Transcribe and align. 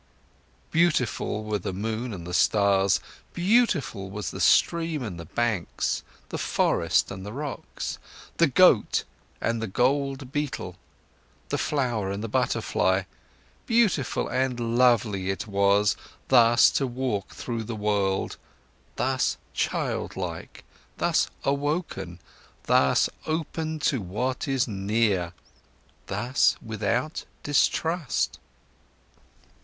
Beautiful 0.71 1.43
were 1.43 1.59
the 1.59 1.71
moon 1.73 2.11
and 2.11 2.25
the 2.25 2.33
stars, 2.33 3.01
beautiful 3.35 4.09
was 4.09 4.31
the 4.31 4.41
stream 4.41 5.03
and 5.03 5.19
the 5.19 5.25
banks, 5.25 6.01
the 6.29 6.39
forest 6.39 7.11
and 7.11 7.23
the 7.23 7.31
rocks, 7.31 7.99
the 8.37 8.47
goat 8.47 9.03
and 9.39 9.61
the 9.61 9.67
gold 9.67 10.31
beetle, 10.31 10.75
the 11.49 11.59
flower 11.59 12.09
and 12.11 12.23
the 12.23 12.27
butterfly. 12.27 13.03
Beautiful 13.67 14.27
and 14.27 14.75
lovely 14.75 15.29
it 15.29 15.45
was, 15.45 15.95
thus 16.29 16.71
to 16.71 16.87
walk 16.87 17.35
through 17.35 17.63
the 17.63 17.75
world, 17.75 18.37
thus 18.95 19.37
childlike, 19.53 20.63
thus 20.97 21.29
awoken, 21.43 22.17
thus 22.63 23.07
open 23.27 23.77
to 23.81 24.01
what 24.01 24.47
is 24.47 24.67
near, 24.67 25.33
thus 26.07 26.55
without 26.59 27.23
distrust. 27.43 28.39